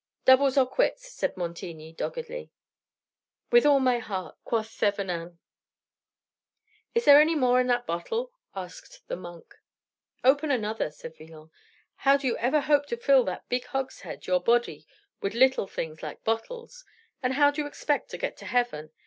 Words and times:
'""Doubles 0.25 0.57
or 0.57 0.65
quits," 0.65 1.11
said 1.11 1.37
Montigny 1.37 1.93
doggedly. 1.93 2.49
"With 3.51 3.67
all 3.67 3.79
my 3.79 3.99
heart," 3.99 4.35
quoth 4.43 4.71
Thevenin. 4.71 5.37
"Is 6.95 7.05
there 7.05 7.21
any 7.21 7.35
more 7.35 7.61
in 7.61 7.67
that 7.67 7.85
bottle?" 7.85 8.31
asked 8.55 9.07
the 9.07 9.15
monk. 9.15 9.59
"Open 10.23 10.49
another," 10.49 10.89
said 10.89 11.15
Villon. 11.15 11.51
"How 11.97 12.17
do 12.17 12.25
you 12.25 12.35
ever 12.37 12.61
hope 12.61 12.87
to 12.87 12.97
fill 12.97 13.23
that 13.25 13.47
big 13.47 13.65
hogshead, 13.65 14.25
your 14.25 14.41
body, 14.41 14.87
with 15.21 15.35
little 15.35 15.67
things 15.67 16.01
like 16.01 16.23
bottles? 16.23 16.83
And 17.21 17.35
how 17.35 17.51
do 17.51 17.61
you 17.61 17.67
expect 17.67 18.09
to 18.09 18.17
get 18.17 18.35
to 18.37 18.45
heaven? 18.47 18.89